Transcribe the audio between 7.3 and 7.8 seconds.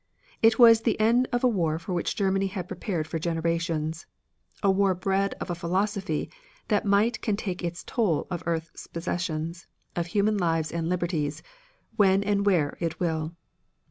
take